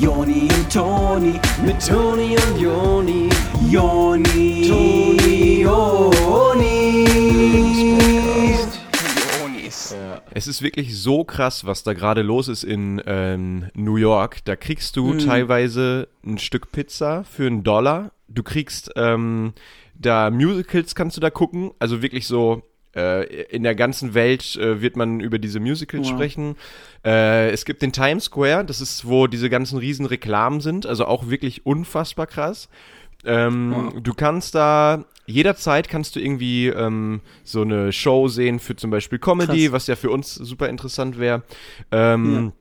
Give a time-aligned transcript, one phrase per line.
[0.00, 3.28] Joni und Toni, mit Toni und Joni,
[3.70, 6.24] Joni, Toni, Joni.
[10.36, 14.44] Es ist wirklich so krass, was da gerade los ist in ähm, New York.
[14.44, 18.10] Da kriegst du teilweise ein Stück Pizza für einen Dollar.
[18.26, 19.52] Du kriegst ähm,
[19.94, 21.70] da Musicals kannst du da gucken.
[21.78, 22.62] Also wirklich so
[23.50, 26.14] in der ganzen Welt äh, wird man über diese Musicals Wow.
[26.14, 26.56] sprechen.
[27.04, 30.86] Äh, es gibt den Times Square, das ist, wo diese ganzen riesen Reklamen sind.
[30.86, 32.68] Also auch wirklich unfassbar krass.
[33.24, 38.90] Ähm, Du kannst da jederzeit kannst du irgendwie ähm, so eine Show sehen für zum
[38.90, 39.72] Beispiel Comedy, Krass.
[39.72, 41.42] was ja für uns super interessant wäre.
[41.90, 42.52] Ähm,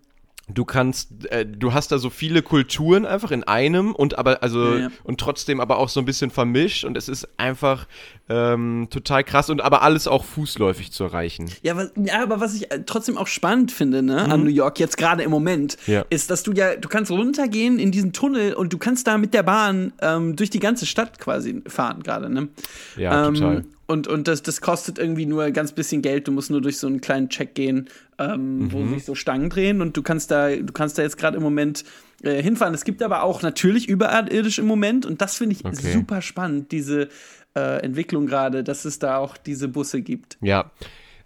[0.53, 4.73] Du kannst, äh, du hast da so viele Kulturen einfach in einem und aber also
[4.73, 4.87] Ja, ja.
[5.03, 7.87] und trotzdem aber auch so ein bisschen vermischt und es ist einfach
[8.29, 11.49] ähm, total krass und aber alles auch fußläufig zu erreichen.
[11.61, 14.79] Ja, was, ja, aber was ich äh, trotzdem auch spannend finde, ne, an New York,
[14.79, 16.03] jetzt gerade im Moment, Mhm.
[16.09, 19.33] Ist, dass du ja, du kannst runtergehen in diesen Tunnel und du kannst da mit
[19.33, 22.49] der Bahn ähm, durch die ganze Stadt quasi fahren gerade, ne?
[22.95, 23.65] Ja, ähm, total.
[23.85, 26.27] Und, und das, das kostet irgendwie nur ganz bisschen Geld.
[26.27, 28.89] Du musst nur durch so einen kleinen Check gehen, ähm, wo Mhm.
[28.91, 31.83] sich so Stangen drehen und du kannst da, du kannst da jetzt gerade im Moment
[32.23, 32.73] äh, hinfahren.
[32.73, 35.91] Es gibt aber auch natürlich überirdisch im Moment und das finde ich Okay.
[35.91, 37.09] super spannend, diese
[37.55, 40.37] äh, Entwicklung gerade, dass es da auch diese Busse gibt.
[40.41, 40.71] Ja.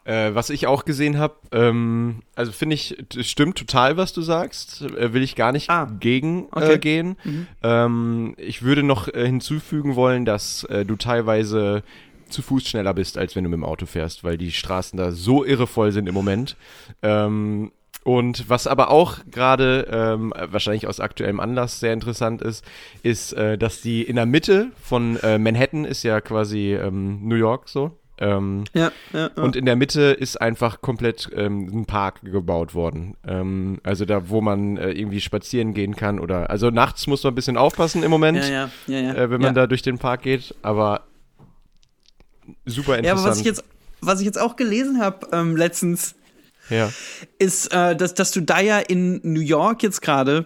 [0.04, 4.82] Äh, was ich auch gesehen habe, ähm, also finde ich, stimmt total, was du sagst.
[4.82, 6.76] Äh, will ich gar nicht Ah, gegen okay.
[6.76, 7.18] äh, gehen.
[7.62, 11.84] Ähm, ich würde noch äh, hinzufügen wollen, dass äh, du teilweise
[12.30, 15.12] zu Fuß schneller bist, als wenn du mit dem Auto fährst, weil die Straßen da
[15.12, 16.56] so irrevoll sind im Moment.
[17.02, 17.72] Ähm,
[18.04, 22.64] und was aber auch gerade ähm, wahrscheinlich aus aktuellem Anlass sehr interessant ist,
[23.04, 27.36] ist, äh, dass die in der Mitte von äh, Manhattan ist ja quasi ähm, New
[27.36, 27.92] York so.
[28.20, 29.44] Ähm, Ja, ja, ja.
[29.44, 33.16] und in der Mitte ist einfach komplett ähm, ein Park gebaut worden.
[33.28, 37.34] Ähm, also da, wo man äh, irgendwie spazieren gehen kann oder also nachts muss man
[37.34, 39.14] ein bisschen aufpassen im Moment, Ja, ja, ja, ja.
[39.16, 40.56] Äh, wenn man da durch den Park geht.
[40.62, 41.02] Aber
[42.66, 43.20] super Ja, interessant.
[43.20, 43.64] aber was ich jetzt,
[44.02, 46.16] was ich jetzt auch gelesen habe ähm, letztens,
[46.70, 46.92] ja.
[47.40, 50.46] ist, äh, dass, dass du da ja in New York jetzt gerade,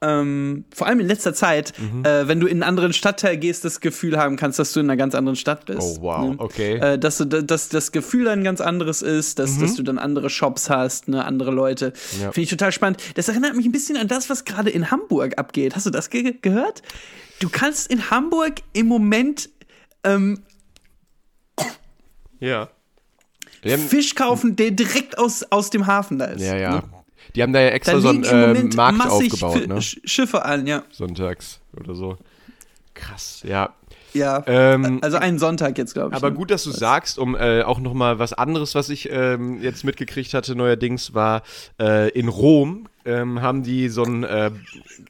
[0.00, 2.04] ähm, vor allem in letzter Zeit, Mhm.
[2.04, 4.86] äh, wenn du in einen anderen Stadtteil gehst, das Gefühl haben kannst, dass du in
[4.86, 5.80] einer ganz anderen Stadt bist.
[5.80, 6.76] Oh, wow, okay.
[6.76, 6.82] Mhm.
[6.82, 10.30] Äh, dass, du, dass das Gefühl dann ganz anderes ist, dass, dass du dann andere
[10.30, 11.92] Shops hast, ne, andere Leute.
[12.20, 12.30] Ja.
[12.30, 13.00] Finde ich total spannend.
[13.16, 15.74] Das erinnert mich ein bisschen an das, was gerade in Hamburg abgeht.
[15.74, 16.82] Hast du das ge gehört?
[17.40, 19.50] Du kannst in Hamburg im Moment
[20.04, 20.42] ähm,
[22.40, 22.68] Ja.
[23.64, 26.42] Die haben, Fisch kaufen, der direkt aus, aus dem Hafen da ist.
[26.42, 26.70] ja, ja.
[26.76, 26.82] Ne?
[27.34, 29.76] Die haben da ja Da extra so einen äh, Markt massig aufgebaut, ne?
[29.76, 30.82] Sch- Schiffe an, ja.
[30.90, 32.16] Sonntags oder so.
[32.94, 33.74] Krass, ja.
[34.14, 34.42] Ja.
[34.46, 36.16] Ähm, also einen Sonntag jetzt, glaube ich.
[36.16, 36.36] Aber ne?
[36.36, 39.84] gut, dass du sagst, um äh, auch noch mal was anderes, was ich ähm, jetzt
[39.84, 41.42] mitgekriegt hatte neuerdings, war
[41.78, 44.50] äh, in Rom ähm, haben die so ein äh,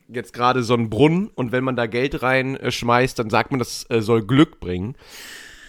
[0.09, 3.51] jetzt gerade so einen Brunnen und wenn man da Geld reinschmeißt, äh, schmeißt, dann sagt
[3.51, 4.97] man, das äh, soll Glück bringen.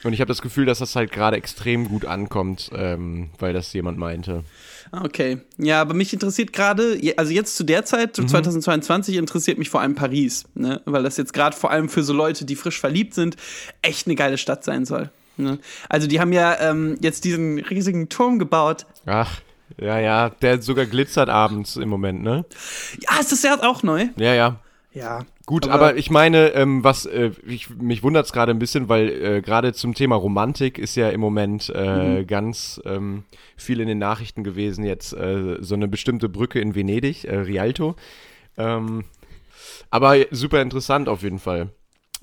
[0.03, 3.73] Und ich habe das Gefühl, dass das halt gerade extrem gut ankommt, ähm, weil das
[3.73, 4.43] jemand meinte.
[4.91, 5.39] Ah, Okay.
[5.57, 8.27] Ja, aber mich interessiert gerade, also jetzt zu der Zeit, Mhm.
[8.27, 10.81] 2022, interessiert mich vor allem Paris, ne?
[10.85, 13.35] Weil das jetzt gerade vor allem für so Leute, die frisch verliebt sind,
[13.81, 15.09] echt eine geile Stadt sein soll.
[15.37, 15.59] Ne?
[15.89, 18.85] Also die haben ja ähm, jetzt diesen riesigen Turm gebaut.
[19.05, 19.39] Ach,
[19.77, 22.43] ja, ja, der sogar glitzert abends im Moment, ne?
[23.01, 24.07] Ja, ist das ja auch neu?
[24.17, 24.59] Ja, ja.
[24.91, 25.25] Ja.
[25.49, 29.09] Gut, aber, ich meine, ähm, was äh, ich, mich wundert es gerade ein bisschen, weil
[29.09, 33.23] äh, gerade zum Thema Romantik ist ja im Moment äh, ganz ähm,
[33.57, 34.83] viel in den Nachrichten gewesen.
[34.85, 37.95] Jetzt äh, so eine bestimmte Brücke in Venedig, äh, Rialto.
[38.57, 39.05] Ähm,
[39.89, 41.69] aber super interessant auf jeden Fall.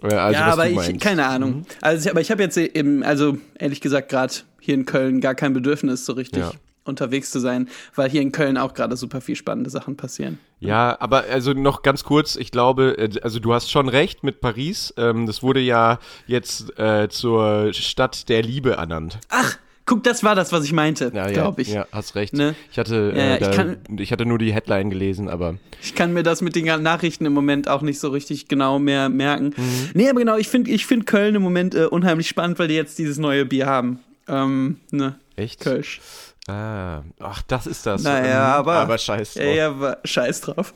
[0.04, 0.76] Äh, also, ja, aber ich.
[0.92, 0.98] Mhm.
[1.00, 1.66] keine Ahnung.
[1.80, 5.34] Also, ich- aber ich habe jetzt eben, also ehrlich gesagt, gerade hier in Köln gar
[5.34, 6.52] kein Bedürfnis, so richtig Ja.
[6.86, 10.38] Unterwegs zu sein, weil hier in Köln auch gerade super viel spannende Sachen passieren.
[10.60, 14.40] Ja, aber also noch ganz kurz, ich glaube, äh, also du hast schon recht mit
[14.40, 14.94] Paris.
[14.96, 19.18] Ähm, das wurde ja jetzt äh, zur Stadt der Liebe ernannt.
[19.28, 21.68] Ach, guck, das war das, was ich meinte, Ja, ja, glaube ich.
[21.68, 22.32] Ja, hast recht.
[22.32, 22.54] Ne?
[22.72, 25.94] Ich hatte, Ja, äh, ich da, kann- ich hatte nur die Headline gelesen, aber Ich
[25.94, 29.54] kann mir das mit den Nachrichten im Moment auch nicht so richtig genau mehr merken.
[29.56, 29.90] Mhm.
[29.94, 32.74] Nee, aber genau, ich finde ich find Köln im Moment äh, unheimlich spannend, weil die
[32.74, 34.00] jetzt dieses neue Bier haben.
[34.28, 35.60] Ähm, ne, echt?
[35.60, 36.00] Kölsch.
[36.48, 38.02] Ah, ach, das ist das.
[38.02, 38.74] Naja, Ähm, aber.
[38.74, 39.54] Aber scheiß drauf.
[39.54, 40.72] Ja, aber scheiß drauf.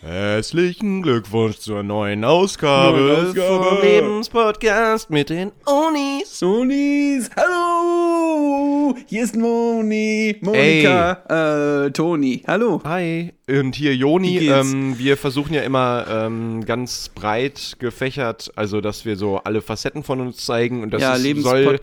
[0.00, 3.64] Herzlichen Glückwunsch zur neuen Ausgabe, Ausgabe.
[3.64, 6.38] vom Lebenspodcast mit den Unis.
[6.38, 8.94] Sonis, hallo!
[9.06, 12.80] Hier ist Moni, Monika, äh, Toni, hallo.
[12.84, 13.34] Hi.
[13.48, 19.16] Und hier Joni, ähm, wir versuchen ja immer ähm, ganz breit gefächert, also dass wir
[19.16, 21.78] so alle Facetten von uns zeigen und das ja, ist, soll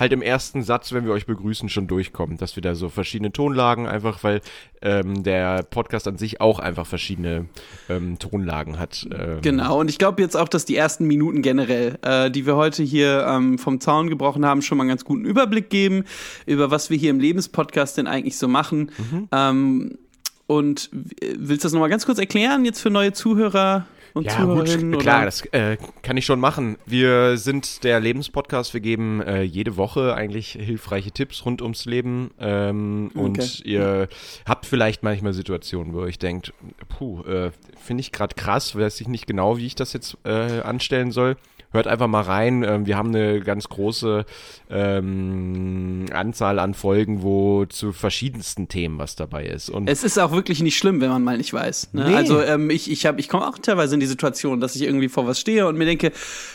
[0.00, 3.32] halt im ersten Satz, wenn wir euch begrüßen, schon durchkommen, dass wir da so verschiedene
[3.32, 4.40] Tonlagen einfach, weil
[4.80, 7.46] ähm, der Podcast an sich auch einfach verschiedene
[7.88, 9.08] ähm, Tonlagen hat.
[9.10, 12.54] Ähm, Genau, und ich glaube jetzt auch, dass die ersten Minuten generell, äh, die wir
[12.54, 16.04] heute hier ähm, vom Zaun gebrochen haben, schon mal einen ganz guten Überblick geben,
[16.46, 18.92] über was wir hier im Lebenspodcast denn eigentlich so machen.
[18.98, 19.28] Mhm.
[20.48, 24.66] Und willst du das nochmal ganz kurz erklären, jetzt für neue Zuhörer und Ja, gut,
[24.66, 24.98] Zuhörerinnen?
[24.98, 25.24] klar, oder?
[25.26, 26.78] das äh, kann ich schon machen.
[26.86, 28.72] Wir sind der Lebenspodcast.
[28.72, 32.30] Wir geben äh, jede Woche eigentlich hilfreiche Tipps rund ums Leben.
[32.40, 33.62] Ähm, Und Okay.
[33.64, 34.08] ihr
[34.46, 36.54] habt vielleicht manchmal Situationen, wo ihr euch denkt,
[36.88, 40.60] puh, äh, finde ich gerade krass, weiß ich nicht genau, wie ich das jetzt äh,
[40.62, 41.36] anstellen soll.
[41.70, 42.62] Hört einfach mal rein.
[42.62, 44.24] Ähm, wir haben eine ganz große
[44.70, 49.68] ähm, Anzahl an Folgen, wo zu verschiedensten Themen was dabei ist.
[49.70, 51.90] Und Es ist auch wirklich nicht schlimm, wenn man mal nicht weiß.
[51.92, 52.08] Ne?
[52.08, 52.14] Nee.
[52.14, 55.08] Also ähm, ich, ich, hab- ich komme auch teilweise in die Situation, dass ich irgendwie
[55.08, 56.12] vor was stehe und mir denke,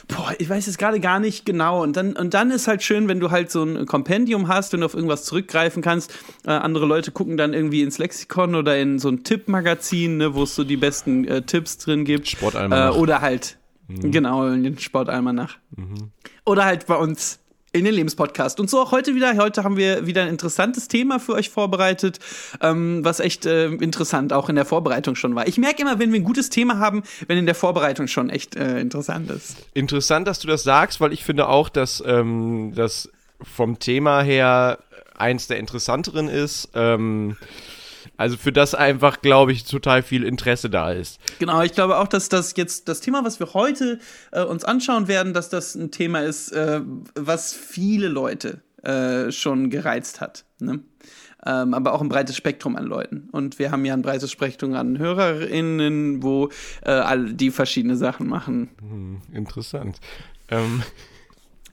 [0.07, 1.83] boah, ich weiß jetzt gerade gar nicht genau.
[1.83, 4.79] Und dann, und dann ist halt schön, wenn du halt so ein Kompendium hast, wenn
[4.79, 6.11] du auf irgendwas zurückgreifen kannst.
[6.45, 10.43] Äh, andere Leute gucken dann irgendwie ins Lexikon oder in so ein Tippmagazin, ne, wo
[10.43, 12.27] es so die besten äh, Tipps drin gibt.
[12.27, 12.95] Sportalmanach.
[12.95, 13.57] Äh, oder halt,
[14.01, 15.57] genau, in den Sportalmanach.
[16.45, 17.39] Oder halt bei uns
[17.73, 18.59] in den Lebenspodcast.
[18.59, 19.35] Und so auch heute wieder.
[19.35, 22.19] Heute haben wir wieder ein interessantes Thema für euch vorbereitet,
[22.61, 25.47] ähm, was echt äh, interessant auch in der Vorbereitung schon war.
[25.47, 28.55] Ich merke immer, wenn wir ein gutes Thema haben, wenn in der Vorbereitung schon echt
[28.55, 29.57] äh, interessant ist.
[29.73, 33.09] Interessant, dass du das sagst, weil ich finde auch, dass ähm, das
[33.41, 34.77] vom Thema her
[35.17, 36.69] eins der interessanteren ist.
[36.75, 37.37] Ähm,
[38.17, 41.19] also für das einfach, glaube ich, total viel Interesse da ist.
[41.39, 43.99] Genau, ich glaube auch, dass das jetzt das Thema, was wir heute
[44.31, 46.81] äh, uns anschauen werden, dass das ein Thema ist, äh,
[47.15, 50.45] was viele Leute äh, schon gereizt hat.
[50.59, 50.79] Ne?
[51.45, 53.29] Ähm, aber auch ein breites Spektrum an Leuten.
[53.31, 56.49] Und wir haben ja ein breites Spektrum an HörerInnen, wo
[56.83, 58.69] äh, all die verschiedene Sachen machen.
[59.33, 59.99] Interessant.
[60.49, 60.83] Ähm,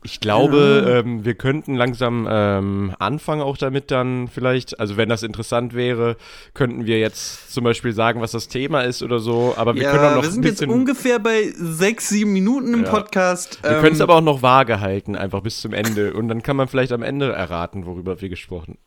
[0.03, 5.23] ich glaube, ähm, wir könnten langsam ähm, anfangen auch damit dann vielleicht, also wenn das
[5.23, 6.17] interessant wäre,
[6.55, 10.05] könnten wir jetzt zum Beispiel sagen, was das Thema ist oder so, aber wir können
[10.05, 12.91] auch noch wir sind ein jetzt bisschen, ungefähr bei sechs, sieben Minuten im Ja.
[12.91, 13.63] Podcast.
[13.63, 16.43] wir Ähm, können es aber auch noch vage halten, einfach bis zum Ende und dann
[16.43, 18.79] kann man vielleicht am Ende erraten, worüber wir gesprochen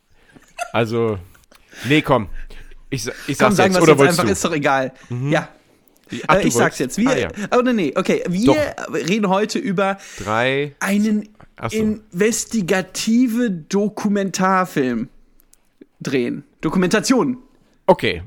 [0.72, 1.20] Also,
[1.88, 2.28] nee, komm.
[2.90, 4.32] Ich, ich Komm, sag's sagen jetzt, oder jetzt einfach, du?
[4.32, 4.94] ist doch egal.
[5.30, 5.48] Ja.
[6.28, 6.98] Ach, äh, ich sag's jetzt.
[6.98, 7.30] Wir, Ah, ja.
[7.52, 8.24] Oh, nee, nee, okay.
[8.28, 10.76] Wir reden heute über Drei.
[10.80, 11.30] einen
[11.70, 11.78] so.
[11.78, 15.10] investigative Dokumentarfilm
[16.02, 16.44] drehen.
[16.62, 17.38] Dokumentation.
[17.86, 18.24] Okay.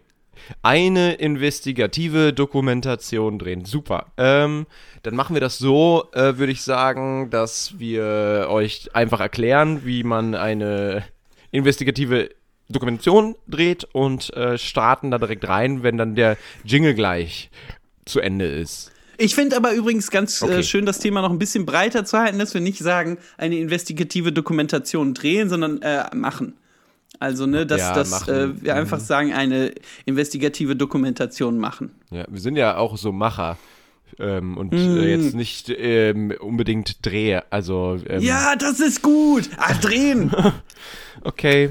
[0.62, 3.64] Eine investigative Dokumentation drehen.
[3.64, 4.12] Super.
[4.16, 4.66] Ähm,
[5.02, 10.04] dann machen wir das so, äh, würde ich sagen, dass wir euch einfach erklären, wie
[10.04, 11.04] man eine
[11.50, 12.30] investigative
[12.68, 17.50] Dokumentation dreht und äh, starten da direkt rein, wenn dann der Jingle gleich
[18.04, 18.90] zu Ende ist.
[19.18, 20.58] Ich finde aber übrigens ganz Okay.
[20.58, 23.56] äh, schön, das Thema noch ein bisschen breiter zu halten, dass wir nicht sagen, eine
[23.58, 26.54] investigative Dokumentation drehen, sondern äh, machen.
[27.18, 29.72] Also, ne, dass, Ja, dass äh, wir einfach sagen, eine
[30.04, 31.92] investigative Dokumentation machen.
[32.10, 33.56] Ja, wir sind ja auch so Macher.
[34.18, 34.96] Ähm, und Mm.
[34.98, 39.48] äh, jetzt nicht ähm, unbedingt Dreh, also ähm, Ja, das ist gut.
[39.56, 40.30] Ach, drehen.
[41.22, 41.70] Okay.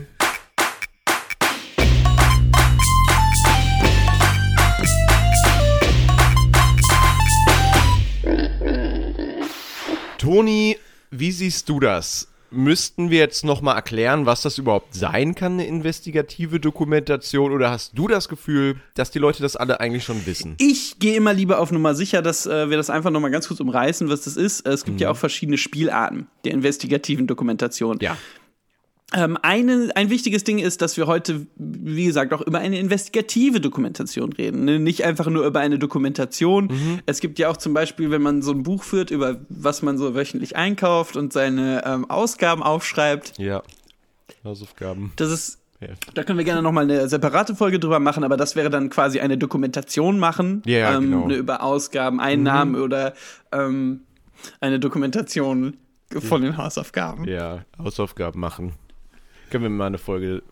[10.26, 10.76] Toni,
[11.12, 12.28] wie siehst du das?
[12.50, 17.52] Müssten wir jetzt nochmal erklären, was das überhaupt sein kann, eine investigative Dokumentation?
[17.52, 20.56] Oder hast du das Gefühl, dass die Leute das alle eigentlich schon wissen?
[20.58, 23.48] Ich gehe immer lieber auf Nummer sicher, dass äh, wir das einfach noch mal ganz
[23.48, 24.62] kurz umreißen, was das ist.
[24.62, 28.00] Äh, Es gibt ja auch verschiedene Spielarten der investigativen Dokumentation.
[28.02, 28.18] Ja.
[29.14, 33.62] Ähm, eine, ein wichtiges Ding ist, dass wir heute, wie gesagt, auch über eine investigative
[33.62, 34.66] Dokumentation reden.
[34.66, 34.80] Ne?
[34.80, 37.02] Nicht einfach nur über eine Dokumentation.
[37.06, 39.98] Es gibt ja auch zum Beispiel, wenn man so ein Buch führt, über was man
[40.00, 43.38] so wöchentlich einkauft und seine ähm, Ausgaben aufschreibt.
[43.38, 43.62] Ja.
[44.44, 45.14] Hausaufgaben.
[45.18, 45.90] Das ist Ja.
[46.16, 48.90] da können wir gerne noch mal eine separate Folge drüber machen, aber das wäre dann
[48.90, 51.28] quasi eine Dokumentation machen Ja, ähm, genau.
[51.28, 53.14] ne, über Ausgaben, Einnahmen oder
[53.52, 54.02] ähm,
[54.62, 55.78] eine Dokumentation
[56.10, 57.26] von den Hausaufgaben.
[57.28, 58.74] Ja, Hausaufgaben machen.
[59.50, 60.44] Können wir mal eine Folge.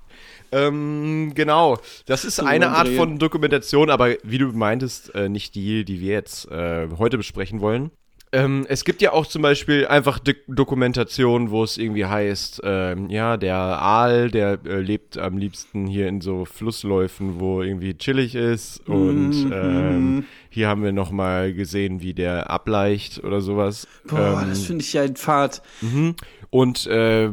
[0.52, 1.80] Ähm, genau.
[2.06, 6.14] Das ist eine Art von Dokumentation, aber wie du meintest, äh, nicht die, die wir
[6.14, 7.92] jetzt äh, heute besprechen wollen.
[8.34, 13.08] Ähm, es gibt ja auch zum Beispiel einfach Dik Dokumentationen, wo es irgendwie heißt, ähm,
[13.12, 18.34] ja, der Aal, der äh, lebt am liebsten hier in so Flussläufen, wo irgendwie chillig
[18.34, 18.88] ist.
[18.90, 23.88] Und ähm, hier haben wir noch mal gesehen, wie der ableicht oder sowas.
[24.08, 25.62] Boah, ähm, das finde ich ja ein Fahrt.
[25.82, 26.16] Mhm.
[26.50, 27.30] Und äh,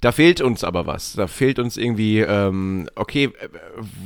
[0.00, 1.14] da fehlt uns aber was.
[1.14, 3.48] Da fehlt uns irgendwie, ähm, okay, äh,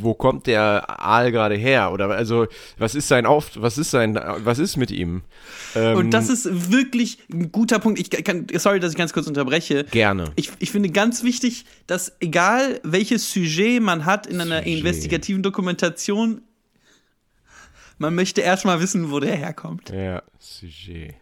[0.01, 1.93] wo kommt der Aal gerade her?
[1.93, 2.47] Oder also,
[2.79, 5.23] was ist sein Auf, was ist sein, was ist mit ihm?
[5.75, 7.99] Ähm, Und das ist wirklich ein guter Punkt.
[7.99, 9.85] Ich kann, sorry, dass ich ganz kurz unterbreche.
[9.85, 10.33] Gerne.
[10.37, 14.79] Ich, ich finde ganz wichtig, dass egal welches Sujet man hat in einer Sujet.
[14.79, 16.43] investigativen Dokumentation,
[17.99, 19.91] man möchte erstmal wissen, wo der herkommt.
[19.91, 21.15] Ja, Sujet.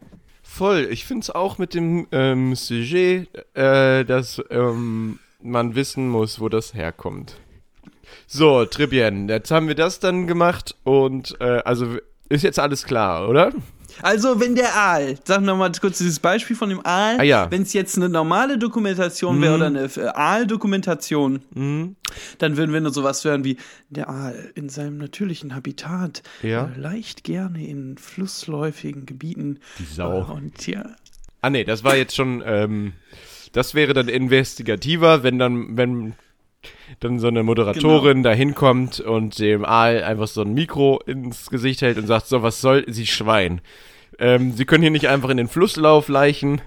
[0.54, 6.40] Voll, ich finde es auch mit dem ähm, Sujet, äh, dass ähm, man wissen muss,
[6.40, 7.36] wo das herkommt.
[8.26, 11.96] So, Tribien, jetzt haben wir das dann gemacht und äh, also
[12.28, 13.54] ist jetzt alles klar, oder?
[14.02, 17.50] Also, wenn der Aal, sag noch mal kurz dieses Beispiel von dem Aal, Ah, ja.
[17.50, 21.96] wenn es jetzt eine normale Dokumentation wäre oder eine äh, Aal-Dokumentation, Mhm.
[22.38, 23.56] dann würden wir nur sowas hören wie
[23.90, 26.70] der Aal in seinem natürlichen Habitat Ja.
[26.76, 29.58] äh, leicht gerne in flussläufigen Gebieten.
[29.78, 30.20] Die Sau.
[30.20, 30.84] Äh, Und ja,
[31.40, 32.92] Ah nee, das war jetzt schon, ähm,
[33.52, 36.14] das wäre dann investigativer, wenn dann, wenn
[37.00, 41.82] dann so eine Moderatorin da hinkommt und dem Aal einfach so ein Mikro ins Gesicht
[41.82, 43.60] hält und sagt, so, was soll Sie Schwein?
[44.22, 46.60] Ähm, Sie können hier nicht einfach in den Flusslauf leichen.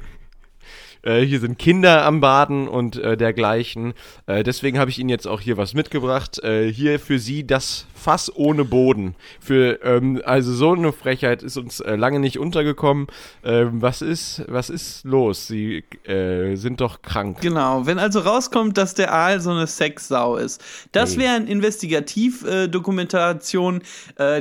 [1.04, 3.94] Äh, hier sind Kinder am Baden und äh, dergleichen.
[4.26, 6.44] Äh, deswegen habe ich Ihnen jetzt auch hier was mitgebracht.
[6.44, 9.16] Äh, hier für Sie das Fass ohne Boden.
[9.40, 13.08] Für ähm, also so eine Frechheit ist uns äh, lange nicht untergekommen.
[13.46, 15.48] Ähm, was ist was ist los?
[15.48, 17.40] Sie äh, sind doch krank.
[17.40, 17.86] genau.
[17.86, 23.82] Wenn also rauskommt, dass der Aal so eine Sexsau ist, das wäre eine Investigativ-Dokumentation,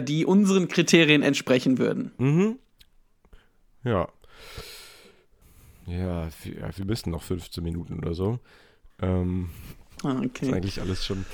[0.02, 2.10] die unseren Kriterien entsprechen würden.
[2.18, 2.58] Mhm.
[3.84, 4.08] Ja.
[5.86, 8.38] Ja, wir, müssen noch 15 Minuten oder so.
[9.00, 9.50] Ähm,
[10.02, 10.52] Ah, ist okay.
[10.52, 11.24] eigentlich alles schon.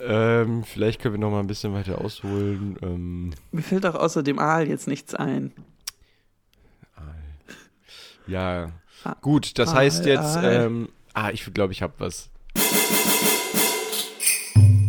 [0.00, 2.78] Ähm, vielleicht können wir noch mal ein bisschen weiter ausholen.
[2.82, 5.52] Ähm, Mir fällt auch außer dem Aal jetzt nichts ein.
[8.26, 8.70] ja,
[9.04, 12.30] Ah, gut, das ah, heißt jetzt, ähm, ah, ich glaube, ich habe was.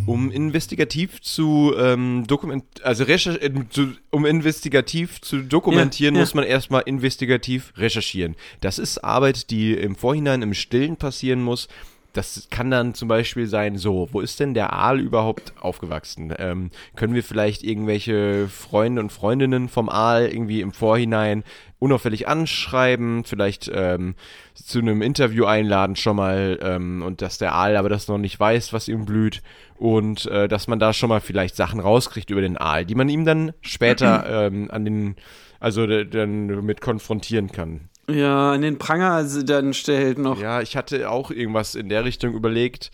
[0.10, 6.24] Um investigativ zu ähm, dokument, also recher äh, zu, um investigativ zu dokumentieren, Ja, ja.
[6.24, 8.36] muss man erstmal investigativ recherchieren.
[8.62, 11.68] Das ist Arbeit, die im Vorhinein im Stillen passieren muss.
[12.14, 16.34] Das kann dann zum Beispiel sein, so, wo ist denn der Aal überhaupt aufgewachsen?
[16.40, 21.44] Ähm, können wir vielleicht irgendwelche Freunde und Freundinnen vom Aal irgendwie im Vorhinein
[21.80, 24.16] unauffällig anschreiben, vielleicht ähm,
[24.54, 28.40] zu einem Interview einladen schon mal ähm, und dass der Aal aber das noch nicht
[28.40, 29.42] weiß, was ihm blüht
[29.78, 33.08] und äh, dass man da schon mal vielleicht Sachen rauskriegt über den Aal, die man
[33.08, 35.16] ihm dann später ähm, an den,
[35.60, 37.90] also dann mit konfrontieren kann.
[38.10, 40.42] Ja, an den Pranger also dann stellt noch.
[40.42, 42.92] Ja, ich hatte auch irgendwas in der Richtung überlegt.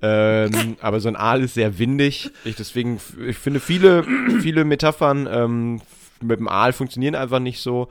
[0.00, 2.30] Ähm, aber so ein Aal ist sehr windig.
[2.44, 4.04] Ich deswegen, ich finde viele,
[4.40, 5.82] viele Metaphern ähm,
[6.22, 7.88] mit dem Aal funktionieren einfach nicht so.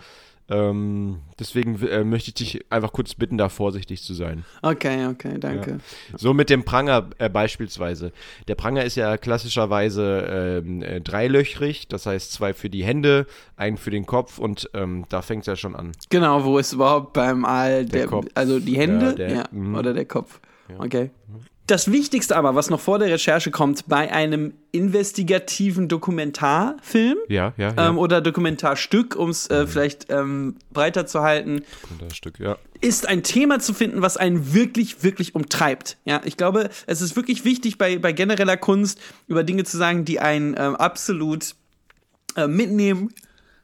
[0.52, 4.44] Ähm, deswegen äh, möchte ich dich einfach kurz bitten, da vorsichtig zu sein.
[4.62, 5.78] Okay, okay, danke.
[6.18, 8.12] So mit dem Pranger äh, beispielsweise.
[8.50, 13.78] Der Pranger ist ja klassischerweise ähm, äh, dreilöchrig, das heißt zwei für die Hände, einen
[13.78, 15.94] für den Kopf und ähm, da fängt es ja schon an.
[16.10, 18.28] Genau, wo ist überhaupt beim Aal der, Kopf.
[18.36, 19.76] also die Hände Ja, der- ja, mhm.
[19.76, 20.40] oder der Kopf.
[20.78, 21.12] Okay.
[21.68, 27.74] Das Wichtigste aber, was noch vor der Recherche kommt, bei einem investigativen Dokumentarfilm Ja, ja,
[27.74, 27.90] ja.
[27.90, 31.64] ähm, oder Dokumentarstück, um es äh, vielleicht ähm, breiter zu halten,
[32.82, 35.98] ist ein Thema zu finden, was einen wirklich, wirklich umtreibt.
[36.04, 40.04] Ja, ich glaube, es ist wirklich wichtig bei, bei genereller Kunst über Dinge zu sagen,
[40.04, 41.56] die einen ähm, absolut
[42.36, 43.14] äh, mitnehmen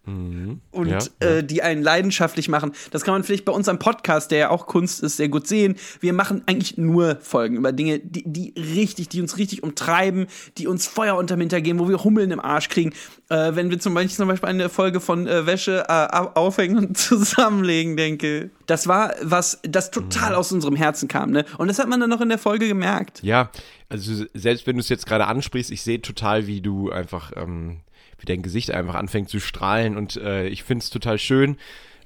[0.07, 2.71] und Ja, Äh, die einen leidenschaftlich machen.
[2.91, 5.75] Das kann man vielleicht bei unserem Podcast, der ja auch Kunst ist, sehr gut sehen.
[5.99, 10.67] Wir machen eigentlich nur Folgen über Dinge, die, die richtig, die uns richtig umtreiben, die
[10.67, 12.93] uns Feuer unterm Hintern geben, wo wir Hummeln im Arsch kriegen.
[13.29, 16.77] Äh, wenn wir zum Beispiel, zum Beispiel eine Folge von äh, Wäsche äh, au- aufhängen
[16.77, 16.97] und
[17.31, 18.49] zusammenlegen denke.
[18.65, 21.45] Das war was, das total aus unserem Herzen kam, ne?
[21.57, 23.21] Und das hat man dann noch in der Folge gemerkt.
[23.23, 23.49] Ja,
[23.89, 27.77] also selbst wenn du es jetzt gerade ansprichst, ich sehe total, wie du einfach, ähm,
[28.19, 31.57] wie dein Gesicht einfach anfängt zu strahlen und äh, ich finde es total schön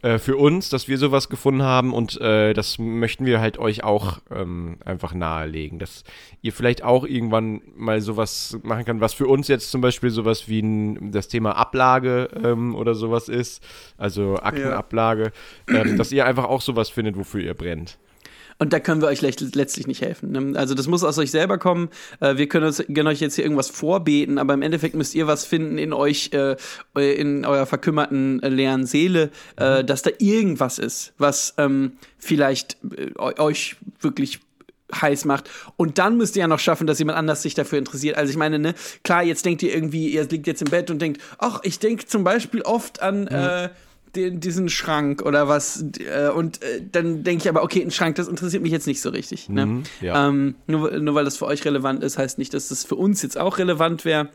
[0.01, 3.83] äh, für uns, dass wir sowas gefunden haben und äh, das möchten wir halt euch
[3.83, 6.03] auch ähm, einfach nahelegen, dass
[6.41, 10.47] ihr vielleicht auch irgendwann mal sowas machen kann, was für uns jetzt zum Beispiel sowas
[10.47, 13.63] wie ein, das Thema Ablage ähm, oder sowas ist,
[13.97, 15.31] also Aktenablage,
[15.67, 17.99] ähm, dass ihr einfach auch sowas findet, wofür ihr brennt.
[18.61, 20.31] Und da können wir euch letztlich nicht helfen.
[20.31, 20.59] ne?
[20.59, 21.89] Also das muss aus euch selber kommen.
[22.19, 25.25] Äh, Wir können, uns, können euch jetzt hier irgendwas vorbeten, aber im Endeffekt müsst ihr
[25.25, 26.55] was finden in euch, äh,
[26.95, 33.09] in eurer verkümmerten äh, leeren Seele, äh, dass da irgendwas ist, was ähm, vielleicht äh,
[33.17, 34.39] eu- euch wirklich
[34.93, 35.49] heiß macht.
[35.75, 38.15] Und dann müsst ihr ja noch schaffen, dass jemand anders sich dafür interessiert.
[38.15, 41.01] Also ich meine, ne, klar, jetzt denkt ihr irgendwie, ihr liegt jetzt im Bett und
[41.01, 43.69] denkt, ach, ich denke zum Beispiel oft an äh,
[44.15, 45.85] den, diesen Schrank oder was.
[45.99, 49.01] Äh, und äh, dann denke ich aber, okay, ein Schrank, das interessiert mich jetzt nicht
[49.01, 49.49] so richtig.
[49.49, 49.65] Ne?
[49.65, 50.27] Mhm, ja.
[50.27, 53.21] ähm, nur, nur weil das für euch relevant ist, heißt nicht, dass das für uns
[53.21, 54.29] jetzt auch relevant wäre.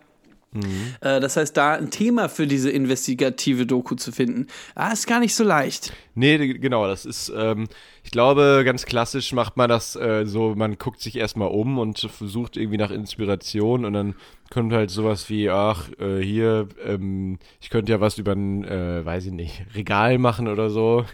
[1.01, 5.21] Äh, das heißt, da ein Thema für diese investigative Doku zu finden, ah, ist gar
[5.21, 5.93] nicht so leicht.
[6.15, 7.69] Nee, genau, das ist, ähm,
[8.05, 11.99] ich glaube, ganz klassisch macht man das äh, so, man guckt sich erstmal um und
[11.99, 14.15] versucht irgendwie nach Inspiration und dann
[14.51, 19.05] kommt halt sowas wie, ach, äh, hier, ähm, ich könnte ja was über ein, äh,
[19.05, 21.05] weiß ich nicht, Regal machen oder so.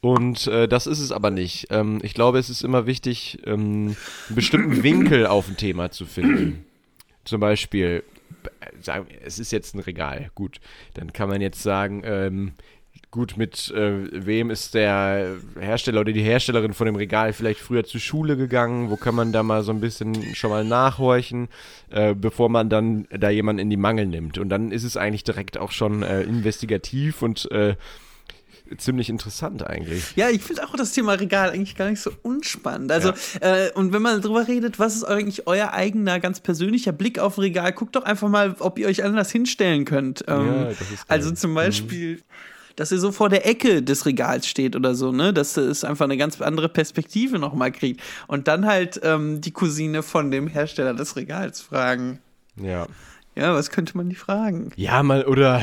[0.00, 1.68] Und äh, das ist es aber nicht.
[1.70, 3.94] Ähm, ich glaube, es ist immer wichtig, ähm,
[4.26, 6.64] einen bestimmten Winkel auf ein Thema zu finden.
[7.24, 8.02] Zum Beispiel,
[8.80, 10.30] sagen es ist jetzt ein Regal.
[10.34, 10.60] Gut,
[10.94, 12.52] dann kann man jetzt sagen, ähm,
[13.10, 17.84] gut, mit äh, wem ist der Hersteller oder die Herstellerin von dem Regal vielleicht früher
[17.84, 18.90] zur Schule gegangen?
[18.90, 21.48] Wo kann man da mal so ein bisschen schon mal nachhorchen,
[21.90, 24.38] äh, bevor man dann da jemanden in die Mangel nimmt?
[24.38, 27.76] Und dann ist es eigentlich direkt auch schon äh, investigativ und äh,
[28.78, 30.14] ziemlich interessant eigentlich.
[30.16, 32.90] Ja, ich finde auch das Thema Regal eigentlich gar nicht so unspannend.
[32.92, 37.18] Also, äh, und wenn man drüber redet, was ist eigentlich euer eigener, ganz persönlicher Blick
[37.18, 37.72] auf ein Regal?
[37.72, 40.24] Guckt doch einfach mal, ob ihr euch anders hinstellen könnt.
[40.28, 40.96] Ähm, Ja, das ist geil.
[41.08, 42.22] also zum Beispiel.
[42.74, 45.34] Dass ihr so vor der Ecke des Regals steht oder so, ne?
[45.34, 48.00] Dass es einfach eine ganz andere Perspektive nochmal kriegt.
[48.28, 52.20] Und dann halt ähm, die Cousine von dem Hersteller des Regals fragen.
[52.56, 52.86] Ja.
[53.36, 54.70] Ja, was könnte man die fragen?
[54.76, 55.62] Ja, mal, oder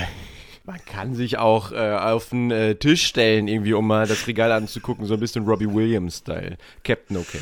[0.70, 4.52] man kann sich auch äh, auf den äh, Tisch stellen, irgendwie, um mal das Regal
[4.52, 6.58] anzugucken, so ein bisschen Robbie Williams-Style.
[6.84, 7.40] Captain Okay.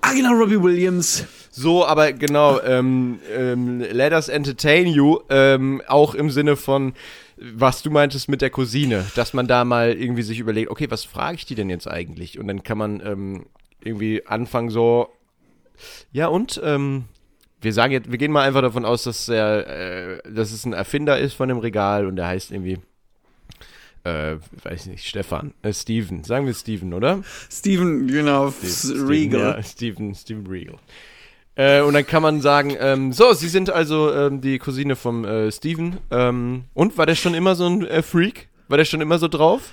[0.00, 1.26] Ah, genau, Robbie Williams.
[1.50, 6.94] So, aber genau, ähm, ähm, let us entertain you, ähm, auch im Sinne von,
[7.36, 11.04] was du meintest mit der Cousine, dass man da mal irgendwie sich überlegt, okay, was
[11.04, 12.38] frage ich die denn jetzt eigentlich?
[12.38, 13.46] Und dann kann man ähm,
[13.84, 15.10] irgendwie anfangen so,
[16.12, 17.04] ja und, ähm,
[17.60, 20.72] wir sagen jetzt, wir gehen mal einfach davon aus, dass er, äh, dass es ein
[20.72, 22.78] Erfinder ist von dem Regal und der heißt irgendwie,
[24.04, 27.22] äh, weiß nicht, Stefan, äh, Steven, sagen wir Steven, oder?
[27.50, 29.56] Steven, genau, Steven, Regal.
[29.56, 30.78] Ja, Steven, Steven Regal.
[31.56, 35.24] Äh, und dann kann man sagen, ähm, so, Sie sind also ähm, die Cousine vom
[35.24, 35.98] äh, Steven.
[36.10, 38.48] Ähm, und war der schon immer so ein äh, Freak?
[38.68, 39.72] War der schon immer so drauf?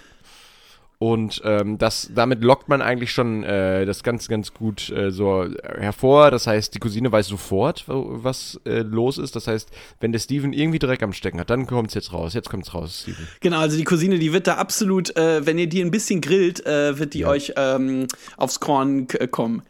[1.00, 5.46] Und ähm, das, damit lockt man eigentlich schon äh, das ganz, ganz gut äh, so
[5.78, 6.32] hervor.
[6.32, 9.36] Das heißt, die Cousine weiß sofort, was äh, los ist.
[9.36, 12.34] Das heißt, wenn der Steven irgendwie Dreck am Stecken hat, dann kommt's jetzt raus.
[12.34, 13.28] Jetzt kommt's raus, Steven.
[13.42, 16.66] Genau, also die Cousine, die wird da absolut, äh, wenn ihr die ein bisschen grillt,
[16.66, 19.62] äh, wird die euch ähm, aufs Korn k- kommen.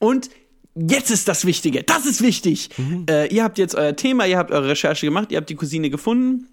[0.00, 0.28] Und
[0.74, 2.70] jetzt ist das Wichtige, das ist wichtig.
[3.08, 5.88] Äh, ihr habt jetzt euer Thema, ihr habt eure Recherche gemacht, ihr habt die Cousine
[5.88, 6.48] gefunden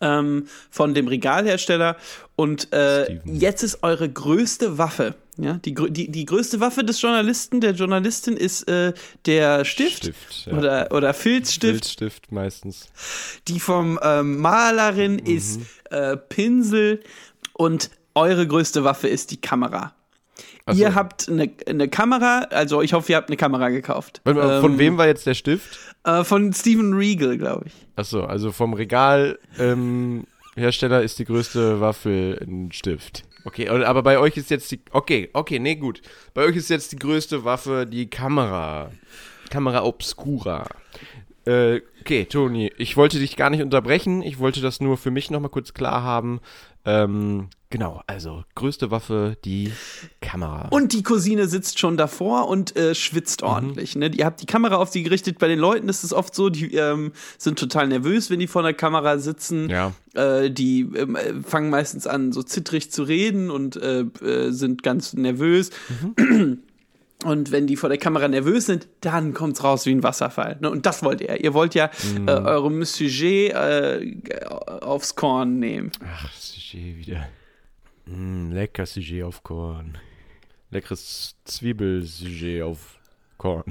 [0.00, 1.96] ähm, von dem Regalhersteller
[2.36, 5.14] und äh, jetzt ist eure größte Waffe.
[5.36, 8.92] Ja, die, die, die größte Waffe des Journalisten, der Journalistin ist äh,
[9.24, 10.52] der Stift, Stift, ja.
[10.52, 11.72] oder, oder Filzstift.
[11.72, 12.88] Bildstift meistens.
[13.48, 17.02] Die vom ähm, Malerin ist äh, Pinsel
[17.54, 19.94] und eure größte Waffe ist die Kamera.
[20.66, 20.80] Ach so.
[20.80, 24.20] Ihr habt eine, eine Kamera, also ich hoffe, ihr habt eine Kamera gekauft.
[24.24, 25.78] Von Ähm, wem war jetzt der Stift?
[26.04, 27.72] Äh, von Steven Regal, glaube ich.
[27.96, 33.24] Achso, also vom Regal ähm, ist die größte Waffe ein Stift.
[33.44, 34.80] Okay, aber bei euch ist jetzt die.
[34.90, 36.02] Okay, okay, nee, gut.
[36.34, 38.90] Bei euch ist jetzt die größte Waffe die Kamera.
[39.48, 40.66] Kamera Obscura.
[41.46, 44.22] Äh, okay, Toni, ich wollte dich gar nicht unterbrechen.
[44.22, 46.40] Ich wollte das nur für mich nochmal kurz klar haben.
[46.84, 49.72] Ähm, genau, also größte Waffe, die
[50.20, 50.68] Kamera.
[50.70, 53.96] Und die Cousine sitzt schon davor und äh, schwitzt ordentlich.
[53.96, 54.10] Ne?
[54.14, 55.38] Ihr habt die Kamera auf sie gerichtet.
[55.38, 58.62] Bei den Leuten ist es oft so, die ähm, sind total nervös, wenn die vor
[58.62, 59.68] der Kamera sitzen.
[59.68, 59.92] Ja.
[60.14, 64.82] Äh, die ähm, äh, fangen meistens an, so zittrig zu reden und äh, äh, sind
[64.82, 65.70] ganz nervös.
[67.24, 70.56] Und wenn die vor der Kamera nervös sind, dann kommt's raus wie ein Wasserfall.
[70.60, 70.70] Ne?
[70.70, 71.38] Und das wollt ihr.
[71.42, 71.90] Ihr wollt ja
[72.26, 74.14] äh, eurem Sujet äh,
[74.80, 75.92] aufs Korn nehmen.
[76.02, 76.30] Ach,
[76.70, 77.28] Sujet wieder.
[78.06, 79.98] Mm, lecker Sujet auf Korn.
[80.70, 83.00] Leckeres Zwiebelsujet auf
[83.38, 83.64] Korn.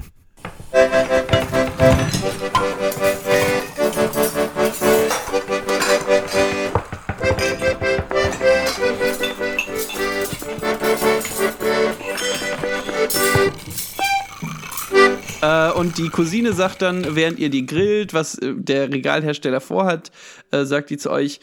[15.42, 20.12] Äh, und die Cousine sagt dann, während ihr die grillt, was äh, der Regalhersteller vorhat,
[20.50, 21.40] äh, sagt die zu euch,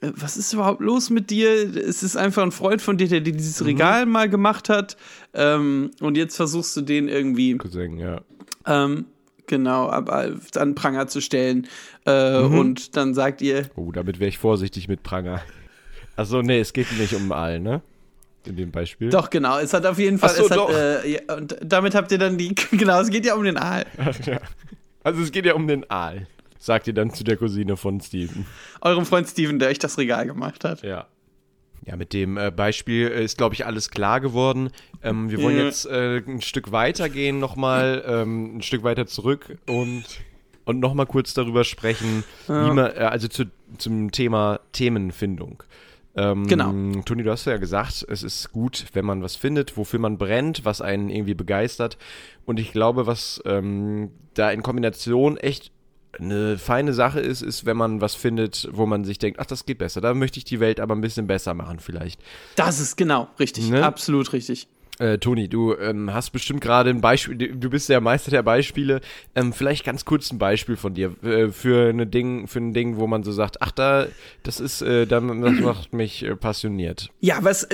[0.00, 1.50] was ist überhaupt los mit dir?
[1.76, 4.96] Es ist einfach ein Freund von dir, der dir dieses Regal mal gemacht hat.
[5.34, 8.20] Ähm, und jetzt versuchst du den irgendwie, Cousin, ja.
[8.66, 9.04] ähm,
[9.46, 11.66] genau, aber an Pranger zu stellen.
[12.06, 15.42] Äh, Und dann sagt ihr, Oh, damit wäre ich vorsichtig mit Pranger.
[16.16, 17.82] Achso, nee, es geht nicht um Aal, ne?
[18.46, 19.10] In dem Beispiel.
[19.10, 22.10] doch, genau, es hat auf jeden Fall, Ach so, hat, äh, ja, und damit habt
[22.10, 23.84] ihr dann die, genau, es geht ja um den Aal.
[24.24, 24.40] ja.
[25.04, 26.26] Also es geht ja um den Aal.
[26.62, 28.46] Sagt ihr dann zu der Cousine von Steven.
[28.82, 30.82] Eurem Freund Steven, der euch das Regal gemacht hat.
[30.82, 31.06] Ja.
[31.86, 34.68] Ja, mit dem äh, Beispiel ist, glaube ich, alles klar geworden.
[35.02, 35.64] Ähm, wir wollen Ja.
[35.64, 40.04] jetzt äh, ein Stück weiter gehen, nochmal ähm, ein Stück weiter zurück und,
[40.66, 43.44] und nochmal kurz darüber sprechen, wie man, äh, also zu,
[43.78, 45.62] zum Thema Themenfindung.
[46.14, 47.00] Ähm, Genau.
[47.06, 50.66] Toni, du hast ja gesagt, es ist gut, wenn man was findet, wofür man brennt,
[50.66, 51.96] was einen irgendwie begeistert.
[52.44, 55.72] Und ich glaube, was ähm, da in Kombination echt
[56.20, 59.66] eine feine Sache ist, ist, wenn man was findet, wo man sich denkt, ach, das
[59.66, 60.00] geht besser.
[60.00, 62.20] Da möchte ich die Welt aber ein bisschen besser machen vielleicht.
[62.56, 63.68] Das ist genau richtig.
[63.70, 63.84] Ne?
[63.84, 64.68] Absolut richtig.
[64.98, 69.00] Äh, Toni, du ähm, hast bestimmt gerade ein Beispiel, du bist der Meister der Beispiele.
[69.34, 72.96] Ähm, vielleicht ganz kurz ein Beispiel von dir äh, für, eine Ding, für ein Ding,
[72.98, 74.08] wo man so sagt, ach, da,
[74.42, 77.08] das ist, äh, da- das macht mich äh, passioniert.
[77.20, 77.66] Ja, was.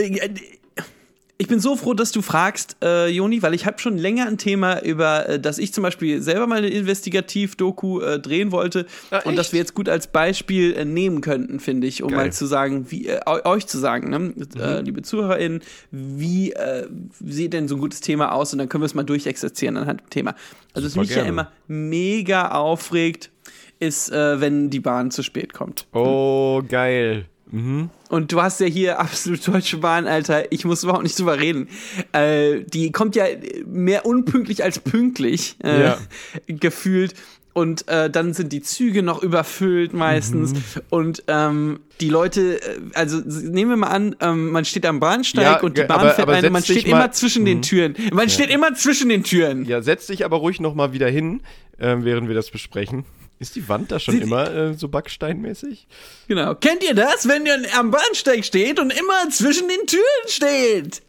[1.38, 4.38] Ich bin so froh, dass du fragst, äh, Joni, weil ich habe schon länger ein
[4.38, 9.20] Thema über, äh, dass ich zum Beispiel selber mal eine Investigativ-Doku äh, drehen wollte Ah,
[9.26, 12.18] und das wir jetzt gut als Beispiel äh, nehmen könnten, finde ich, um Geil.
[12.20, 12.24] Mhm.
[12.26, 14.32] mal zu sagen, wie äh, eu- euch zu sagen, ne?
[14.58, 16.86] äh, liebe ZuhörerInnen, wie äh,
[17.22, 20.00] sieht denn so ein gutes Thema aus und dann können wir es mal durchexerzieren anhand
[20.00, 20.34] dem Thema.
[20.72, 21.28] Also, was Super mich ja gerne.
[21.28, 23.30] immer mega aufregt,
[23.78, 25.86] ist, äh, wenn die Bahn zu spät kommt.
[25.92, 27.26] Oh, geil.
[27.52, 30.50] Und du hast ja hier absolut Deutsche Bahn, Alter.
[30.52, 31.68] Ich muss überhaupt nicht drüber reden.
[32.12, 33.24] Äh, die kommt ja
[33.66, 35.98] mehr unpünktlich als pünktlich äh, Ja.
[36.46, 37.14] gefühlt.
[37.52, 40.52] Und äh, dann sind die Züge noch überfüllt meistens.
[40.52, 40.60] Mhm.
[40.90, 45.42] Und ähm, die Leute, äh, also nehmen wir mal an, ähm, man steht am Bahnsteig
[45.44, 46.92] Ja, und die Bahn aber- fährt aber eine, man steht Mhm.
[46.92, 47.94] immer zwischen den Türen.
[48.12, 49.64] Man steht immer zwischen den Türen.
[49.64, 51.40] Ja, setz dich aber ruhig nochmal wieder hin,
[51.80, 53.04] ähm, während wir das besprechen.
[53.38, 55.86] Ist die Wand da schon Sie- immer äh, so backsteinmäßig?
[56.28, 56.54] Genau.
[56.54, 61.02] Kennt ihr das, wenn ihr am Bahnsteig steht und immer zwischen den Türen steht?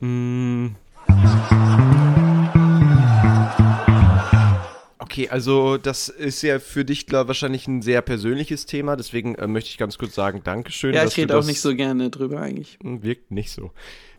[4.99, 9.47] Okay, also das ist ja für dich glaub, wahrscheinlich ein sehr persönliches Thema, deswegen äh,
[9.47, 10.93] möchte ich ganz kurz sagen, Dankeschön.
[10.93, 12.77] Ja, ich rede auch nicht so gerne drüber eigentlich.
[12.81, 13.71] Hm, Wirkt nicht so.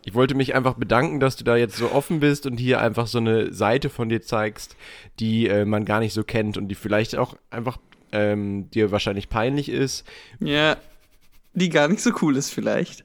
[0.05, 3.07] Ich wollte mich einfach bedanken, dass du da jetzt so offen bist und hier einfach
[3.07, 4.77] so eine Seite von dir zeigst,
[5.19, 7.77] die äh, man gar nicht so kennt und die vielleicht auch einfach
[8.11, 10.05] ähm, dir wahrscheinlich peinlich ist.
[10.39, 10.77] Ja,
[11.53, 13.03] die gar nicht so cool ist vielleicht.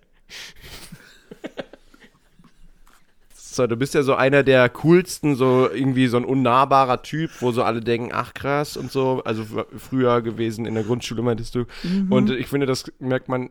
[3.55, 7.53] So, du bist ja so einer der coolsten, so irgendwie so ein unnahbarer Typ, wo
[7.53, 9.23] so alle denken, ach krass und so.
[9.25, 9.45] Also
[9.77, 11.67] früher gewesen in der Grundschule meintest du.
[12.11, 13.51] Und ich finde, das merkt man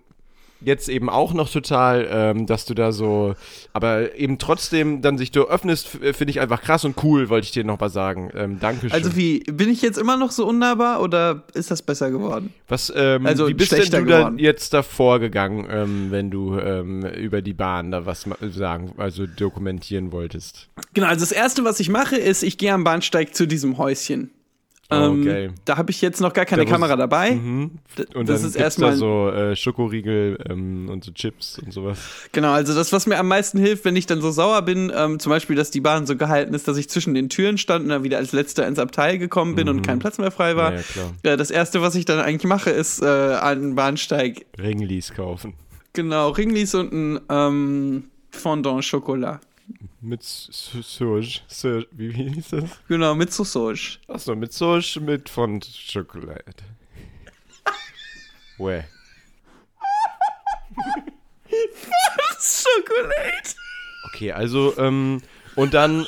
[0.65, 3.35] jetzt eben auch noch total, ähm, dass du da so,
[3.73, 7.51] aber eben trotzdem dann sich du öffnest, finde ich einfach krass und cool, wollte ich
[7.51, 8.31] dir noch mal sagen.
[8.35, 8.91] Ähm, Dankeschön.
[8.91, 12.53] Also wie, bin ich jetzt immer noch so unnahbar oder ist das besser geworden?
[12.67, 17.05] Was, ähm, also wie bist denn du da jetzt davor gegangen, ähm, wenn du ähm,
[17.05, 20.69] über die Bahn da was sagen, also dokumentieren wolltest?
[20.93, 24.31] Genau, also das Erste, was ich mache, ist, ich gehe am Bahnsteig zu diesem Häuschen.
[24.93, 25.49] Ähm, Okay.
[25.65, 27.31] Da habe ich jetzt noch gar keine Da Kamera dabei.
[27.31, 27.71] Mhm.
[28.13, 31.99] Und das dann ist erstmal da so äh, Schokoriegel ähm, und so Chips und sowas.
[32.31, 35.19] Genau, also das, was mir am meisten hilft, wenn ich dann so sauer bin, ähm,
[35.19, 37.89] zum Beispiel, dass die Bahn so gehalten ist, dass ich zwischen den Türen stand und
[37.89, 40.71] dann wieder als letzter ins Abteil gekommen bin und kein Platz mehr frei war.
[40.71, 40.77] Mhm.
[41.23, 45.13] Ja, ja, das erste, was ich dann eigentlich mache, ist äh, an den Bahnsteig Ringlis
[45.13, 45.53] kaufen.
[45.93, 49.39] genau Ringlis und ein ähm, Fondant Chocolat.
[50.01, 50.23] Mit.
[50.23, 51.41] Sauge.
[51.91, 52.79] Wie wie hieß das?
[52.87, 53.99] Genau, mit Sausage.
[54.07, 56.43] Achso, mit Sauge mit von Schokolade.
[58.57, 58.83] Weh.
[62.39, 63.55] Schokolade.
[64.13, 65.21] Okay, also, ähm,
[65.55, 66.05] und dann.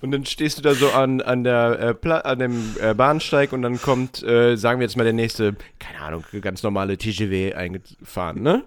[0.00, 3.62] Und dann stehst du da so an, an, der, äh, an dem äh, Bahnsteig und
[3.62, 8.40] dann kommt, äh, sagen wir jetzt mal, der nächste, keine Ahnung, ganz normale TGW eingefahren,
[8.40, 8.62] ne?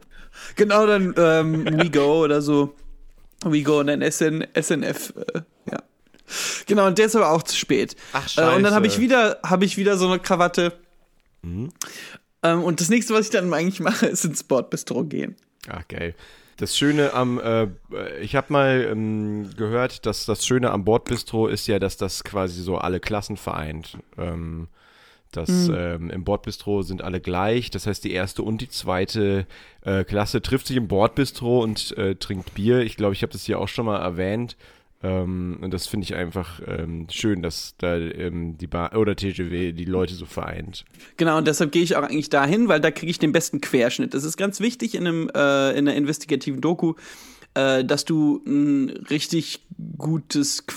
[0.56, 2.76] Genau, dann ähm, WeGo oder so.
[3.44, 5.13] WeGo und dann SN, SNF.
[5.34, 5.41] Äh,
[5.72, 5.80] ja.
[6.67, 7.96] Genau, und der ist aber auch zu spät.
[8.13, 9.02] Ach, Äh, und dann habe ich scheiße.
[9.04, 10.74] wieder, habe ich wieder so eine Krawatte.
[11.44, 11.70] Ähm,
[12.63, 15.36] und das nächste, was ich dann eigentlich mache, ist ins Sportbistro gehen.
[15.70, 16.15] Ach, geil.
[16.58, 17.67] Das Schöne am, äh,
[18.22, 22.62] ich habe mal ähm, gehört, dass das Schöne am Bordbistro ist ja, dass das quasi
[22.62, 23.98] so alle Klassen vereint.
[24.17, 24.67] Ähm,
[25.32, 27.72] das ähm, im Bordbistro sind alle gleich.
[27.72, 29.46] Das heißt, die erste und die zweite
[29.82, 32.80] äh, Klasse trifft sich im Bordbistro und äh, trinkt Bier.
[32.80, 34.58] Ich glaube, ich habe das hier auch schon mal erwähnt.
[35.04, 39.72] Ähm, und das finde ich einfach ähm, schön, dass da ähm, die Bar oder TGW
[39.72, 40.86] die Leute so vereint.
[41.17, 44.13] Genau, und deshalb gehe ich auch eigentlich dahin, weil da kriege ich den besten Querschnitt.
[44.13, 46.94] Das ist ganz wichtig in, einem, äh, in einer investigativen Doku,
[47.54, 49.65] äh, dass du ein richtig
[49.98, 50.67] gutes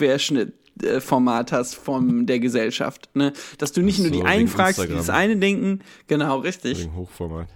[0.78, 3.08] Querschnittformat hast von der Gesellschaft.
[3.14, 3.32] Ne?
[3.58, 5.20] Dass du nicht Ach nur die so, einen fragst, die das Instagram.
[5.20, 5.80] eine denken.
[6.06, 6.80] Genau, richtig.
[6.80, 7.48] Wegen Hochformat.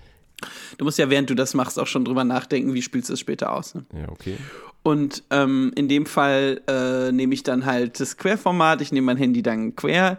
[0.76, 3.20] Du musst ja, während du das machst, auch schon drüber nachdenken, wie spielst du es
[3.20, 3.74] später aus.
[3.74, 3.84] Ne?
[3.92, 4.36] Ja, okay.
[4.84, 9.16] Und ähm, in dem Fall äh, nehme ich dann halt das Querformat, ich nehme mein
[9.16, 10.18] Handy dann quer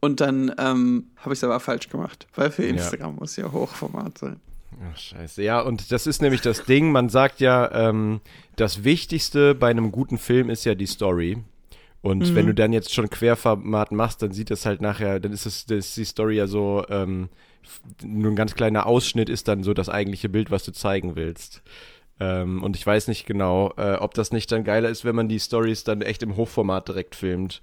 [0.00, 4.18] und dann ähm, habe ich es aber falsch gemacht, weil für Instagram muss ja Hochformat
[4.18, 4.40] sein.
[4.90, 5.42] Ach, scheiße.
[5.42, 6.92] Ja, und das ist nämlich das Ding.
[6.92, 8.20] Man sagt ja, ähm,
[8.56, 11.38] das Wichtigste bei einem guten Film ist ja die Story.
[12.02, 12.34] Und Mhm.
[12.34, 15.66] wenn du dann jetzt schon Querformat machst, dann sieht das halt nachher, dann ist, es,
[15.66, 17.28] das ist die Story ja so, ähm,
[18.04, 21.62] nur ein ganz kleiner Ausschnitt ist dann so das eigentliche Bild, was du zeigen willst.
[22.20, 25.28] Ähm, und ich weiß nicht genau, äh, ob das nicht dann geiler ist, wenn man
[25.28, 27.60] die Stories dann echt im Hochformat direkt filmt.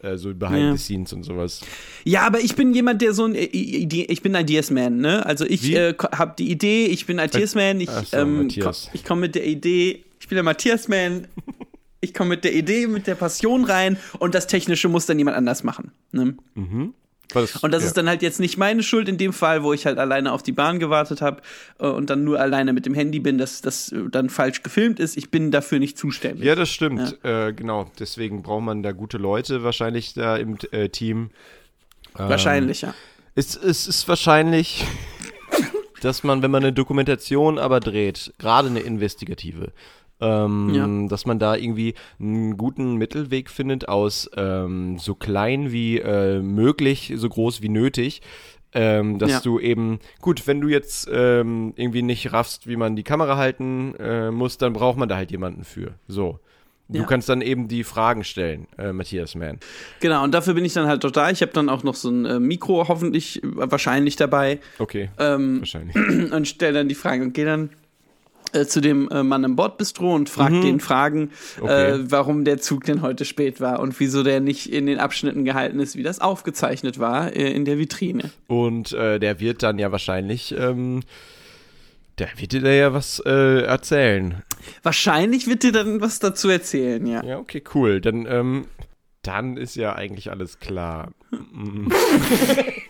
[0.00, 0.72] Äh, so behind Ja.
[0.76, 1.62] the scenes und sowas.
[2.04, 5.24] Ja, aber ich bin jemand, der so ein äh, Idee, ich bin Ideas-Man, ne?
[5.26, 9.22] Also ich äh, habe die Idee, ich bin Ideas-Man, ich, so, ähm, komm, ich komme
[9.22, 11.26] mit der Idee, ich bin der Matthias-Man,
[12.00, 15.36] ich komme mit der Idee, mit der Passion rein und das Technische muss dann jemand
[15.36, 15.92] anders machen.
[16.12, 16.36] Ne?
[17.32, 17.88] War das- Und das ja.
[17.88, 20.42] ist dann halt jetzt nicht meine Schuld in dem Fall, wo ich halt alleine auf
[20.44, 21.42] die Bahn gewartet habe
[21.80, 25.00] äh, und dann nur alleine mit dem Handy bin, dass das äh, dann falsch gefilmt
[25.00, 25.16] ist.
[25.16, 26.44] Ich bin dafür nicht zuständig.
[26.44, 27.18] Ja, das stimmt.
[27.24, 27.90] Äh, genau.
[27.98, 31.30] Deswegen braucht man da gute Leute wahrscheinlich da im äh, Team.
[32.18, 32.94] Ähm, Wahrscheinlich, ja.
[33.34, 34.84] Es, es ist wahrscheinlich,
[36.02, 39.72] dass man, wenn man eine Dokumentation aber dreht, gerade eine investigative,
[40.20, 41.08] ähm, Ja.
[41.08, 47.12] dass man da irgendwie einen guten Mittelweg findet aus ähm, so klein wie äh, möglich,
[47.16, 48.22] so groß wie nötig.
[48.72, 49.40] Ähm, dass Ja.
[49.40, 53.94] du eben, gut, wenn du jetzt ähm, irgendwie nicht raffst, wie man die Kamera halten
[53.98, 55.94] äh, muss, dann braucht man da halt jemanden für.
[56.08, 56.40] So.
[56.88, 57.04] Du Ja.
[57.04, 59.58] kannst dann eben die Fragen stellen, äh, Matthias Mann.
[60.00, 61.30] Genau, und dafür bin ich dann halt doch da.
[61.30, 64.60] Ich habe dann auch noch so ein äh, Mikro hoffentlich, äh, wahrscheinlich dabei.
[64.78, 65.96] Okay, Ähm, wahrscheinlich.
[66.32, 67.70] und stelle dann die Frage und gehe dann
[68.56, 71.20] äh, zu dem äh, Mann im Bordbistro und frage den Fragen,
[71.58, 71.62] Mhm.
[71.62, 71.90] Okay.
[71.90, 75.44] äh, warum der Zug denn heute spät war und wieso der nicht in den Abschnitten
[75.44, 78.30] gehalten ist, wie das aufgezeichnet war äh, in der Vitrine.
[78.48, 81.02] Und äh, der wird dann ja wahrscheinlich, ähm,
[82.18, 84.42] der wird dir da ja was äh, erzählen.
[84.82, 87.22] Wahrscheinlich wird dir dann was dazu erzählen, ja.
[87.24, 88.00] Ja, okay, cool.
[88.00, 88.66] Dann, ähm,
[89.22, 91.12] dann ist ja eigentlich alles klar.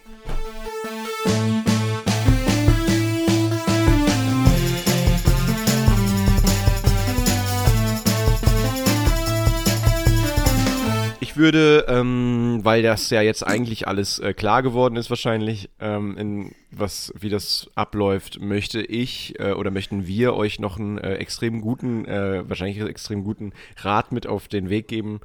[11.37, 16.16] Ich würde, ähm, weil das ja jetzt eigentlich alles äh, klar geworden ist, wahrscheinlich, ähm,
[16.16, 21.16] in was, wie das abläuft, möchte ich äh, oder möchten wir euch noch einen äh,
[21.16, 25.20] extrem guten, äh, wahrscheinlich extrem guten Rat mit auf den Weg geben.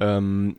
[0.00, 0.56] Ähm,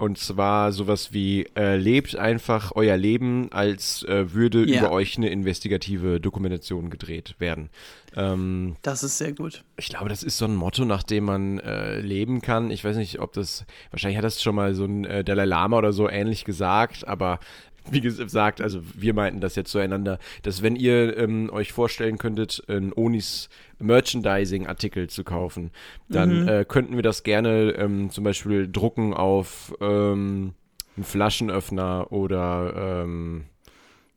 [0.00, 4.80] und zwar sowas wie, äh, lebt einfach euer Leben, als äh, würde Ja.
[4.80, 7.70] über euch eine investigative Dokumentation gedreht werden.
[8.16, 9.62] Ähm, Das ist sehr gut.
[9.76, 12.70] ich glaube, das ist so ein Motto, nach dem man äh, leben kann.
[12.70, 15.78] Ich weiß nicht, ob das, wahrscheinlich hat das schon mal so ein äh, Dalai Lama
[15.78, 17.38] oder so ähnlich gesagt, aber
[17.90, 22.62] wie gesagt, also wir meinten das jetzt zueinander, dass wenn ihr ähm, euch vorstellen könntet,
[22.68, 25.70] einen Onis Merchandising-Artikel zu kaufen,
[26.08, 30.54] dann äh, könnten wir das gerne ähm, zum Beispiel drucken auf ähm,
[30.96, 33.44] einen Flaschenöffner oder ähm,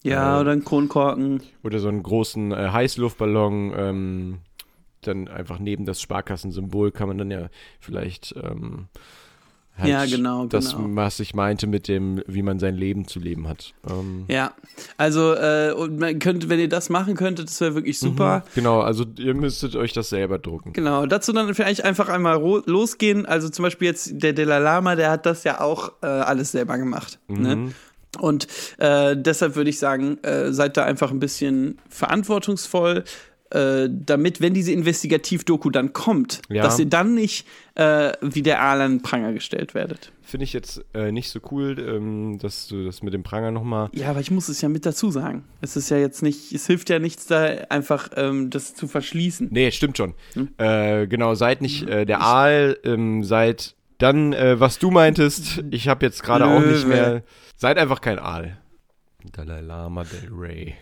[0.04, 1.42] Ja, Äh, oder ein Kronkorken.
[1.64, 4.38] oder so einen großen äh, Heißluftballon, ähm,
[5.02, 7.50] dann einfach neben das Sparkassensymbol kann man dann ja
[7.80, 8.88] vielleicht ähm,
[9.78, 10.96] halt Ja, genau, das, genau.
[10.96, 13.74] was ich meinte mit dem, wie man sein Leben zu leben hat.
[13.90, 14.54] Ähm, Ja,
[14.98, 18.44] also äh, und man könnte, wenn ihr das machen könntet, das wäre wirklich super.
[18.56, 20.74] Genau, also ihr müsstet euch das selber drucken.
[20.74, 23.26] Genau, dazu dann vielleicht einfach einmal losgehen.
[23.26, 26.78] Also zum Beispiel jetzt der Dalai Lama, der hat das ja auch äh, alles selber
[26.78, 27.20] gemacht.
[27.28, 27.74] Ne?
[28.20, 33.04] Und äh, deshalb würde ich sagen, äh, seid da einfach ein bisschen verantwortungsvoll,
[33.54, 36.64] äh, damit, wenn diese Investigativ-Doku dann kommt, Ja.
[36.64, 40.12] dass ihr dann nicht äh, wie der Aal an den Pranger gestellt werdet.
[40.22, 43.90] Finde ich jetzt äh, nicht so cool, ähm, dass du das mit dem Pranger nochmal.
[43.94, 45.44] Ja, aber ich muss es ja mit dazu sagen.
[45.62, 49.50] Es ist ja jetzt nicht, es hilft ja nichts da, einfach ähm, das zu verschließen.
[49.52, 50.14] Nee, stimmt schon.
[50.34, 50.50] Hm?
[50.58, 56.06] Äh, genau, seid nicht äh, der Aal, ähm, seid dann, was du meintest, ich habe
[56.06, 57.24] jetzt gerade auch nicht mehr.
[57.56, 58.58] Seid einfach kein Aal.
[59.32, 60.74] Dalai Lama Del Rey.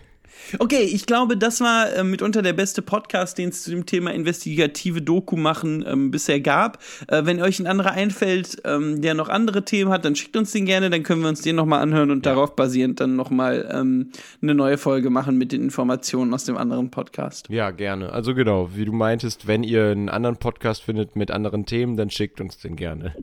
[0.60, 4.14] Okay, ich glaube, das war äh, mitunter der beste Podcast, den es zu dem Thema
[4.14, 6.80] investigative Doku machen ähm, bisher gab.
[7.08, 10.52] Äh, wenn euch ein anderer einfällt, ähm, der noch andere Themen hat, dann schickt uns
[10.52, 14.12] den gerne, dann können wir uns den nochmal anhören und darauf basierend dann nochmal ähm,
[14.42, 17.48] eine neue Folge machen mit den Informationen aus dem anderen Podcast.
[17.50, 18.12] Ja, gerne.
[18.12, 22.10] Also genau, wie du meintest, wenn ihr einen anderen Podcast findet mit anderen Themen, dann
[22.10, 23.16] schickt uns den gerne.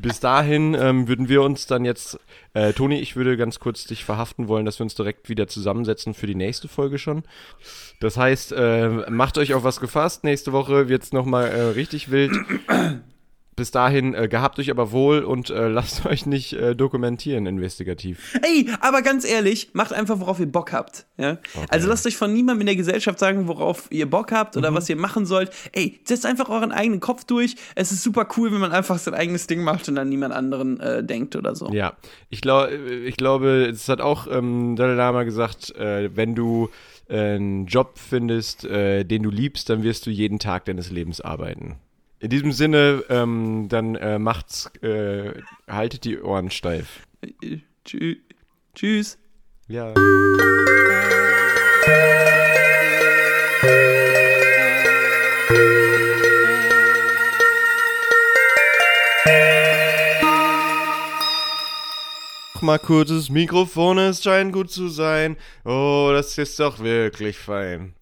[0.00, 2.20] Bis dahin ähm, würden wir uns dann jetzt,
[2.54, 6.14] äh, Toni, ich würde ganz kurz dich verhaften wollen, dass wir uns direkt wieder zusammensetzen
[6.14, 7.24] für die nächste Folge schon.
[7.98, 10.22] Das heißt, äh, macht euch auf was gefasst.
[10.22, 12.32] Nächste Woche wird's noch mal äh, richtig wild.
[13.58, 18.38] Bis dahin äh, gehabt euch aber wohl und äh, lasst euch nicht äh, dokumentieren investigativ.
[18.42, 21.06] Ey, aber ganz ehrlich, macht einfach, worauf ihr Bock habt.
[21.18, 21.38] Ja?
[21.68, 24.88] Also lasst euch von niemandem in der Gesellschaft sagen, worauf ihr Bock habt oder was
[24.88, 25.50] ihr machen sollt.
[25.72, 27.56] Ey, setzt einfach euren eigenen Kopf durch.
[27.74, 30.78] Es ist super cool, wenn man einfach sein eigenes Ding macht und an niemand anderen
[30.80, 31.68] äh, denkt oder so.
[31.72, 31.94] Ja,
[32.30, 36.70] ich, glaub, ich glaube, es hat auch ähm, Dalai Lama gesagt, äh, wenn du
[37.08, 41.76] äh, einen Job findest, den du liebst, dann wirst du jeden Tag deines Lebens arbeiten.
[42.20, 45.34] In diesem Sinne, ähm, dann äh, macht's, äh,
[45.68, 47.06] haltet die Ohren steif.
[47.84, 48.16] Tschü
[48.74, 49.18] tschüss.
[49.68, 49.94] Ja.
[62.60, 65.36] Mal kurzes Mikrofon, es scheint gut zu sein.
[65.64, 67.94] Oh, das ist doch wirklich fein.